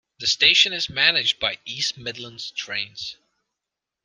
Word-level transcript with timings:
The 0.17 0.25
station 0.25 0.73
is 0.73 0.89
managed 0.89 1.39
by 1.39 1.59
East 1.63 1.95
Midlands 1.95 2.49
Trains. 2.49 3.17